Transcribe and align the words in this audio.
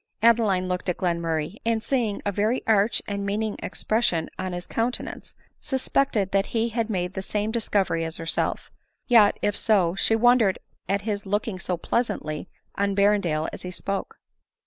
Adeline 0.23 0.67
looked 0.67 0.89
at 0.89 0.97
Glenmurray, 0.97 1.57
and, 1.63 1.83
seeing 1.83 2.23
a 2.25 2.31
very 2.31 2.65
arch 2.65 3.03
and 3.07 3.23
meaning 3.23 3.55
expression 3.61 4.31
on 4.39 4.51
his 4.51 4.65
countenance, 4.65 5.35
suspected 5.59 6.31
that 6.31 6.47
he 6.57 6.69
had 6.69 6.89
made 6.89 7.13
the 7.13 7.21
same 7.21 7.51
discovery 7.51 8.03
as 8.03 8.17
herself; 8.17 8.71
yet, 9.05 9.37
if 9.43 9.55
so, 9.55 9.93
she 9.93 10.15
wondered 10.15 10.57
at 10.89 11.05
bis 11.05 11.27
looking 11.27 11.59
so 11.59 11.77
pleasantly 11.77 12.49
on 12.73 12.95
Berren 12.95 13.21
dale 13.21 13.47
as 13.53 13.61
he 13.61 13.69
spoke. 13.69 14.17